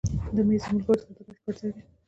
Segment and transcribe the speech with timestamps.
[0.47, 1.81] مېز د ملګرو سره د ګډ کار ځای دی.